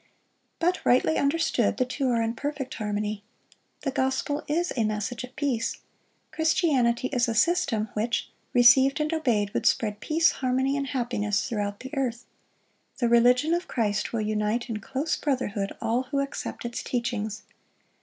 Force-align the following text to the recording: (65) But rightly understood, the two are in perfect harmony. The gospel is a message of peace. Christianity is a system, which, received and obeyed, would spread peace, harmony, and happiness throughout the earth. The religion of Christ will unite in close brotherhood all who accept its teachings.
(65) 0.57 0.57
But 0.73 0.83
rightly 0.83 1.17
understood, 1.19 1.77
the 1.77 1.85
two 1.85 2.07
are 2.09 2.23
in 2.23 2.33
perfect 2.33 2.73
harmony. 2.73 3.23
The 3.81 3.91
gospel 3.91 4.43
is 4.47 4.73
a 4.75 4.83
message 4.83 5.23
of 5.23 5.35
peace. 5.35 5.77
Christianity 6.31 7.09
is 7.09 7.27
a 7.27 7.35
system, 7.35 7.87
which, 7.93 8.31
received 8.51 8.99
and 8.99 9.13
obeyed, 9.13 9.53
would 9.53 9.67
spread 9.67 9.99
peace, 9.99 10.31
harmony, 10.31 10.75
and 10.75 10.87
happiness 10.87 11.47
throughout 11.47 11.81
the 11.81 11.91
earth. 11.95 12.25
The 12.97 13.09
religion 13.09 13.53
of 13.53 13.67
Christ 13.67 14.11
will 14.11 14.21
unite 14.21 14.71
in 14.71 14.77
close 14.79 15.15
brotherhood 15.15 15.71
all 15.79 16.01
who 16.09 16.19
accept 16.19 16.65
its 16.65 16.81
teachings. 16.81 17.43